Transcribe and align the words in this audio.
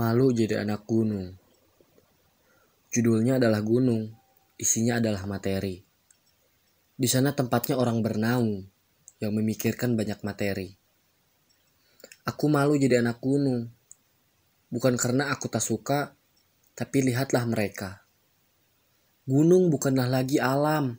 Malu 0.00 0.32
jadi 0.32 0.64
anak 0.64 0.88
gunung. 0.88 1.36
Judulnya 2.88 3.36
adalah 3.36 3.60
gunung, 3.60 4.08
isinya 4.56 4.96
adalah 4.96 5.28
materi. 5.28 5.76
Di 6.96 7.04
sana 7.04 7.36
tempatnya 7.36 7.76
orang 7.76 8.00
bernaung 8.00 8.64
yang 9.20 9.36
memikirkan 9.36 10.00
banyak 10.00 10.24
materi. 10.24 10.72
Aku 12.24 12.48
malu 12.48 12.80
jadi 12.80 13.04
anak 13.04 13.20
gunung. 13.20 13.68
Bukan 14.72 14.96
karena 14.96 15.36
aku 15.36 15.52
tak 15.52 15.60
suka, 15.60 16.16
tapi 16.72 17.04
lihatlah 17.04 17.44
mereka. 17.44 18.00
Gunung 19.28 19.68
bukanlah 19.68 20.08
lagi 20.08 20.40
alam, 20.40 20.96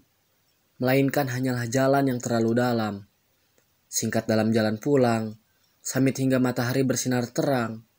melainkan 0.77 1.25
hanyalah 1.25 1.65
jalan 1.65 2.05
yang 2.05 2.21
terlalu 2.21 2.53
dalam. 2.53 3.09
Singkat 3.89 4.29
dalam 4.29 4.53
jalan 4.53 4.77
pulang, 4.77 5.41
samit 5.81 6.21
hingga 6.21 6.37
matahari 6.37 6.85
bersinar 6.85 7.25
terang. 7.33 7.89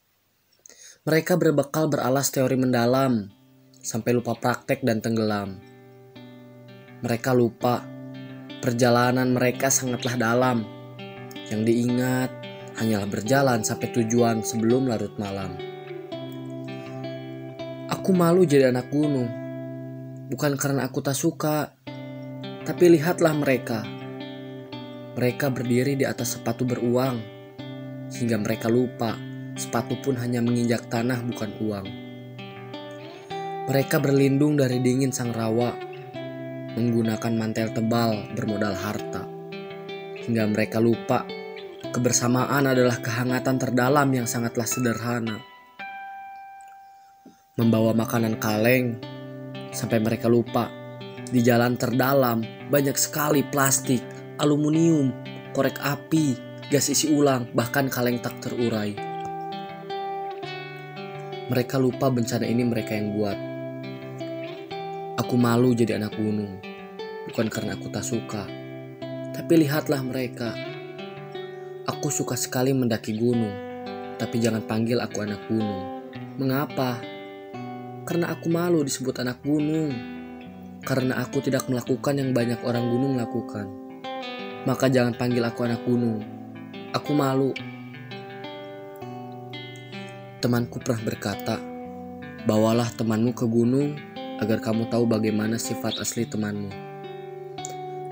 Mereka 1.03 1.35
berbekal 1.35 1.91
beralas 1.91 2.31
teori 2.31 2.55
mendalam, 2.55 3.27
sampai 3.75 4.15
lupa 4.15 4.39
praktek 4.39 4.87
dan 4.87 5.03
tenggelam. 5.03 5.59
Mereka 7.03 7.35
lupa, 7.35 7.83
perjalanan 8.63 9.35
mereka 9.35 9.67
sangatlah 9.67 10.15
dalam. 10.15 10.63
Yang 11.51 11.61
diingat 11.67 12.31
hanyalah 12.79 13.11
berjalan 13.11 13.67
sampai 13.67 13.91
tujuan 13.91 14.47
sebelum 14.47 14.87
larut 14.87 15.11
malam. 15.19 15.59
Aku 17.91 18.15
malu 18.15 18.47
jadi 18.47 18.71
anak 18.71 18.87
gunung, 18.95 19.27
bukan 20.31 20.55
karena 20.55 20.87
aku 20.87 21.03
tak 21.03 21.19
suka, 21.19 21.75
tapi 22.63 22.95
lihatlah 22.95 23.35
mereka. 23.35 23.83
Mereka 25.19 25.51
berdiri 25.51 25.99
di 25.99 26.07
atas 26.07 26.39
sepatu 26.39 26.63
beruang, 26.63 27.19
hingga 28.15 28.39
mereka 28.39 28.71
lupa 28.71 29.32
sepatu 29.57 29.99
pun 30.01 30.17
hanya 30.17 30.41
menginjak 30.41 30.89
tanah 30.89 31.21
bukan 31.25 31.51
uang. 31.61 31.87
Mereka 33.63 34.03
berlindung 34.03 34.59
dari 34.59 34.83
dingin 34.83 35.15
sang 35.15 35.31
rawa, 35.31 35.71
menggunakan 36.75 37.33
mantel 37.37 37.71
tebal 37.71 38.33
bermodal 38.35 38.75
harta. 38.75 39.23
Hingga 40.23 40.45
mereka 40.51 40.83
lupa, 40.83 41.23
kebersamaan 41.95 42.67
adalah 42.67 42.99
kehangatan 42.99 43.57
terdalam 43.63 44.09
yang 44.11 44.27
sangatlah 44.27 44.67
sederhana. 44.67 45.39
Membawa 47.55 47.93
makanan 47.93 48.41
kaleng, 48.41 48.99
sampai 49.71 50.01
mereka 50.01 50.27
lupa, 50.27 50.73
di 51.29 51.45
jalan 51.45 51.77
terdalam 51.77 52.43
banyak 52.73 52.97
sekali 52.97 53.45
plastik, 53.45 54.01
aluminium, 54.41 55.13
korek 55.53 55.77
api, 55.79 56.35
gas 56.73 56.89
isi 56.89 57.13
ulang, 57.13 57.53
bahkan 57.53 57.93
kaleng 57.93 58.19
tak 58.19 58.41
terurai. 58.41 59.12
Mereka 61.53 61.77
lupa 61.77 62.09
bencana 62.09 62.49
ini 62.49 62.65
mereka 62.65 62.97
yang 62.97 63.13
buat. 63.13 63.37
Aku 65.21 65.37
malu 65.37 65.77
jadi 65.77 66.01
anak 66.01 66.17
gunung, 66.17 66.57
bukan 67.29 67.53
karena 67.53 67.77
aku 67.77 67.93
tak 67.93 68.09
suka, 68.09 68.49
tapi 69.37 69.61
lihatlah 69.61 70.01
mereka. 70.01 70.57
Aku 71.85 72.09
suka 72.09 72.41
sekali 72.41 72.73
mendaki 72.73 73.21
gunung, 73.21 73.53
tapi 74.17 74.41
jangan 74.41 74.65
panggil 74.65 74.97
aku 74.97 75.29
anak 75.29 75.45
gunung. 75.45 76.01
Mengapa? 76.41 77.05
Karena 78.09 78.33
aku 78.33 78.49
malu 78.49 78.81
disebut 78.81 79.13
anak 79.21 79.45
gunung. 79.45 79.93
Karena 80.81 81.21
aku 81.21 81.45
tidak 81.45 81.69
melakukan 81.69 82.17
yang 82.17 82.33
banyak 82.33 82.65
orang 82.65 82.89
gunung 82.89 83.21
lakukan. 83.21 83.69
Maka 84.65 84.89
jangan 84.89 85.13
panggil 85.21 85.45
aku 85.45 85.69
anak 85.69 85.85
gunung. 85.85 86.25
Aku 86.97 87.13
malu 87.13 87.53
Temanku 90.43 90.83
pernah 90.83 91.07
berkata, 91.07 91.55
bawalah 92.51 92.91
temanmu 92.99 93.31
ke 93.31 93.47
gunung 93.47 93.95
agar 94.43 94.59
kamu 94.59 94.91
tahu 94.91 95.07
bagaimana 95.07 95.55
sifat 95.55 96.03
asli 96.03 96.27
temanmu. 96.27 96.67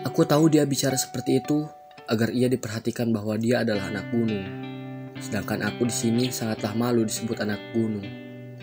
Aku 0.07 0.23
tahu 0.23 0.47
dia 0.47 0.63
bicara 0.63 0.95
seperti 0.95 1.43
itu 1.43 1.67
agar 2.07 2.31
ia 2.31 2.47
diperhatikan 2.47 3.11
bahwa 3.11 3.35
dia 3.35 3.67
adalah 3.67 3.91
anak 3.91 4.15
gunung. 4.15 4.47
Sedangkan 5.19 5.59
aku 5.67 5.91
di 5.91 5.95
sini 5.95 6.25
sangatlah 6.31 6.71
malu 6.79 7.03
disebut 7.03 7.43
anak 7.43 7.59
gunung. 7.75 8.07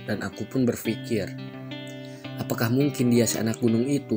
Dan 0.07 0.23
aku 0.23 0.47
pun 0.47 0.63
berpikir, 0.63 1.27
apakah 2.39 2.72
mungkin 2.72 3.11
dia 3.11 3.27
seanak 3.27 3.59
gunung 3.59 3.83
itu? 3.83 4.16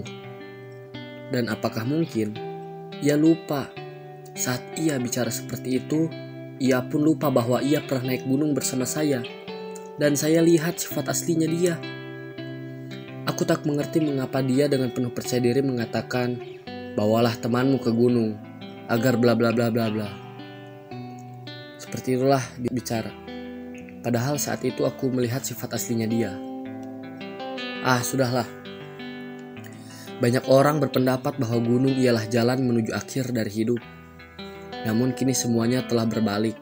Dan 1.35 1.51
apakah 1.51 1.83
mungkin 1.83 2.39
ia 3.03 3.19
lupa 3.19 3.67
saat 4.39 4.63
ia 4.79 4.95
bicara 5.03 5.35
seperti 5.35 5.83
itu, 5.83 6.07
ia 6.63 6.79
pun 6.87 7.03
lupa 7.03 7.35
bahwa 7.35 7.59
ia 7.59 7.83
pernah 7.83 8.15
naik 8.15 8.31
gunung 8.31 8.55
bersama 8.55 8.87
saya 8.87 9.40
dan 9.97 10.15
saya 10.15 10.45
lihat 10.45 10.79
sifat 10.79 11.11
aslinya 11.11 11.49
dia. 11.49 11.75
Aku 13.27 13.43
tak 13.49 13.65
mengerti 13.65 14.05
mengapa 14.05 14.45
dia 14.45 14.69
dengan 14.69 14.93
penuh 14.93 15.11
percaya 15.11 15.41
diri 15.43 15.65
mengatakan, 15.65 16.39
"Bawalah 16.95 17.35
temanmu 17.41 17.81
ke 17.81 17.91
gunung 17.91 18.37
agar 18.87 19.17
bla 19.17 19.33
bla 19.33 19.51
bla 19.51 19.73
bla 19.73 19.89
bla." 19.89 20.09
Seperti 21.81 22.21
itulah 22.21 22.43
bicara. 22.71 23.11
Padahal 24.01 24.41
saat 24.41 24.65
itu 24.65 24.87
aku 24.89 25.13
melihat 25.13 25.45
sifat 25.45 25.77
aslinya 25.77 26.09
dia. 26.09 26.33
Ah, 27.85 28.01
sudahlah. 28.01 28.49
Banyak 30.21 30.49
orang 30.53 30.81
berpendapat 30.85 31.41
bahwa 31.41 31.61
gunung 31.65 31.97
ialah 31.97 32.29
jalan 32.29 32.61
menuju 32.61 32.93
akhir 32.93 33.33
dari 33.33 33.49
hidup. 33.49 33.81
Namun 34.85 35.17
kini 35.17 35.33
semuanya 35.33 35.85
telah 35.85 36.05
berbalik, 36.05 36.57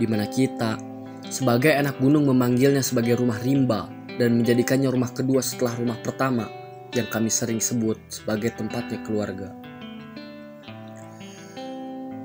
di 0.00 0.04
mana 0.08 0.28
kita 0.28 0.89
sebagai 1.30 1.70
anak 1.70 2.02
gunung 2.02 2.26
memanggilnya 2.26 2.82
sebagai 2.82 3.22
rumah 3.22 3.38
rimba 3.38 3.86
dan 4.18 4.34
menjadikannya 4.42 4.90
rumah 4.90 5.14
kedua 5.14 5.38
setelah 5.40 5.78
rumah 5.78 5.98
pertama 6.02 6.50
yang 6.90 7.06
kami 7.06 7.30
sering 7.30 7.62
sebut 7.62 7.96
sebagai 8.10 8.50
tempatnya 8.58 8.98
keluarga. 9.06 9.54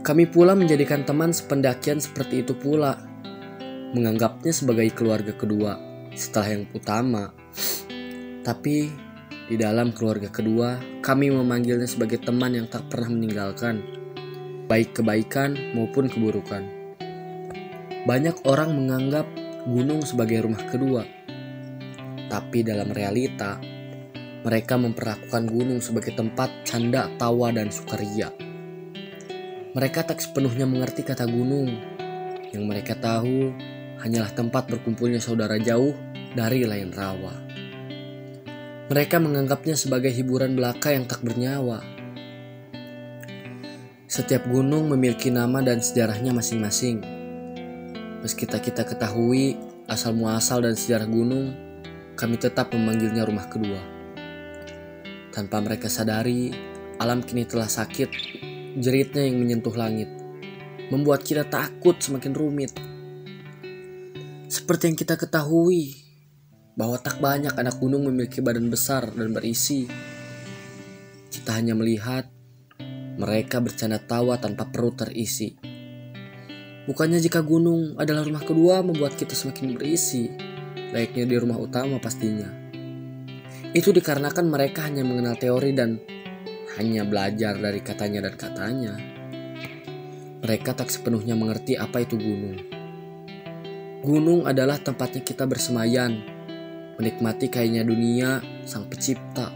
Kami 0.02 0.26
pula 0.30 0.58
menjadikan 0.58 1.06
teman 1.06 1.34
sependakian 1.34 2.02
seperti 2.02 2.42
itu 2.42 2.58
pula, 2.58 2.98
menganggapnya 3.94 4.54
sebagai 4.54 4.90
keluarga 4.94 5.34
kedua 5.34 5.78
setelah 6.18 6.58
yang 6.58 6.64
utama. 6.74 7.30
Tapi 8.46 8.90
di 9.50 9.56
dalam 9.58 9.94
keluarga 9.94 10.30
kedua, 10.30 10.78
kami 11.06 11.30
memanggilnya 11.30 11.90
sebagai 11.90 12.22
teman 12.22 12.58
yang 12.58 12.66
tak 12.70 12.90
pernah 12.90 13.14
meninggalkan, 13.14 13.82
baik 14.66 14.98
kebaikan 14.98 15.58
maupun 15.78 16.10
keburukan. 16.10 16.75
Banyak 18.06 18.46
orang 18.46 18.78
menganggap 18.78 19.26
gunung 19.66 20.06
sebagai 20.06 20.46
rumah 20.46 20.62
kedua, 20.70 21.02
tapi 22.30 22.62
dalam 22.62 22.94
realita 22.94 23.58
mereka 24.46 24.78
memperlakukan 24.78 25.50
gunung 25.50 25.82
sebagai 25.82 26.14
tempat 26.14 26.54
canda, 26.70 27.10
tawa, 27.18 27.50
dan 27.50 27.74
sukaria. 27.74 28.30
Mereka 29.74 30.06
tak 30.06 30.22
sepenuhnya 30.22 30.70
mengerti 30.70 31.02
kata 31.02 31.26
gunung. 31.26 31.82
Yang 32.54 32.64
mereka 32.70 32.94
tahu 32.94 33.50
hanyalah 34.06 34.30
tempat 34.38 34.70
berkumpulnya 34.70 35.18
saudara 35.18 35.58
jauh 35.58 35.98
dari 36.38 36.62
lain 36.62 36.94
rawa. 36.94 37.34
Mereka 38.86 39.18
menganggapnya 39.18 39.74
sebagai 39.74 40.14
hiburan 40.14 40.54
belaka 40.54 40.94
yang 40.94 41.10
tak 41.10 41.26
bernyawa. 41.26 41.82
Setiap 44.06 44.46
gunung 44.46 44.94
memiliki 44.94 45.34
nama 45.34 45.66
dan 45.66 45.82
sejarahnya 45.82 46.38
masing-masing. 46.38 47.15
Meski 48.26 48.50
tak 48.50 48.66
kita 48.66 48.90
ketahui 48.90 49.54
asal 49.86 50.18
muasal 50.18 50.66
dan 50.66 50.74
sejarah 50.74 51.06
gunung, 51.06 51.54
kami 52.18 52.42
tetap 52.42 52.74
memanggilnya 52.74 53.22
rumah 53.22 53.46
kedua. 53.46 53.78
Tanpa 55.30 55.62
mereka 55.62 55.94
sadari, 55.94 56.50
alam 56.98 57.22
kini 57.22 57.46
telah 57.46 57.70
sakit, 57.70 58.10
jeritnya 58.82 59.30
yang 59.30 59.46
menyentuh 59.46 59.78
langit, 59.78 60.10
membuat 60.90 61.22
kita 61.22 61.46
takut 61.46 62.02
semakin 62.02 62.34
rumit. 62.34 62.74
Seperti 64.50 64.90
yang 64.90 64.98
kita 64.98 65.22
ketahui, 65.22 65.94
bahwa 66.74 66.98
tak 66.98 67.22
banyak 67.22 67.54
anak 67.54 67.78
gunung 67.78 68.10
memiliki 68.10 68.42
badan 68.42 68.74
besar 68.74 69.06
dan 69.14 69.38
berisi. 69.38 69.86
Kita 71.30 71.54
hanya 71.54 71.78
melihat 71.78 72.26
mereka 73.22 73.62
bercanda 73.62 74.02
tawa 74.02 74.42
tanpa 74.42 74.66
perut 74.66 74.98
terisi. 74.98 75.65
Bukannya 76.86 77.18
jika 77.18 77.42
gunung 77.42 77.98
adalah 77.98 78.22
rumah 78.22 78.46
kedua 78.46 78.86
membuat 78.86 79.18
kita 79.18 79.34
semakin 79.34 79.74
berisi, 79.74 80.30
layaknya 80.94 81.26
di 81.26 81.36
rumah 81.42 81.58
utama 81.58 81.98
pastinya. 81.98 82.46
Itu 83.74 83.90
dikarenakan 83.90 84.46
mereka 84.46 84.86
hanya 84.86 85.02
mengenal 85.02 85.34
teori 85.34 85.74
dan 85.74 85.98
hanya 86.78 87.02
belajar 87.02 87.58
dari 87.58 87.82
katanya 87.82 88.30
dan 88.30 88.38
katanya. 88.38 88.94
Mereka 90.46 90.78
tak 90.78 90.94
sepenuhnya 90.94 91.34
mengerti 91.34 91.74
apa 91.74 92.06
itu 92.06 92.22
gunung. 92.22 92.62
Gunung 94.06 94.46
adalah 94.46 94.78
tempatnya 94.78 95.26
kita 95.26 95.50
bersemayan, 95.50 96.22
menikmati 97.02 97.50
kayaknya 97.50 97.82
dunia 97.82 98.46
sang 98.70 98.86
pencipta. 98.86 99.50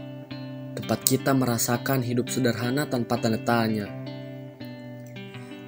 Tempat 0.74 0.98
kita 1.06 1.30
merasakan 1.30 2.02
hidup 2.02 2.26
sederhana 2.26 2.90
tanpa 2.90 3.22
tanda 3.22 3.38
tanya 3.38 3.99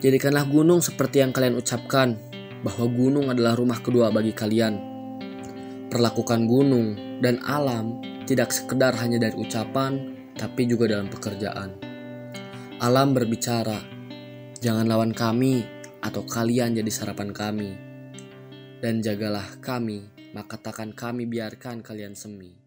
Jadikanlah 0.02 0.50
gunung 0.50 0.82
seperti 0.82 1.22
yang 1.22 1.30
kalian 1.30 1.54
ucapkan, 1.54 2.18
bahwa 2.66 2.86
gunung 2.90 3.30
adalah 3.30 3.54
rumah 3.54 3.78
kedua 3.78 4.10
bagi 4.10 4.34
kalian, 4.34 4.92
Perlakukan 5.92 6.48
gunung 6.48 7.20
dan 7.20 7.36
alam 7.44 8.00
tidak 8.24 8.48
sekedar 8.48 8.96
hanya 8.96 9.20
dari 9.20 9.36
ucapan, 9.36 10.16
tapi 10.40 10.64
juga 10.64 10.88
dalam 10.88 11.12
pekerjaan. 11.12 11.76
Alam 12.80 13.12
berbicara, 13.12 13.76
jangan 14.56 14.88
lawan 14.88 15.12
kami 15.12 15.60
atau 16.00 16.24
kalian 16.24 16.80
jadi 16.80 16.88
sarapan 16.88 17.36
kami. 17.36 17.76
Dan 18.80 19.04
jagalah 19.04 19.60
kami, 19.60 20.32
maka 20.32 20.56
takkan 20.56 20.96
kami 20.96 21.28
biarkan 21.28 21.84
kalian 21.84 22.16
semi. 22.16 22.61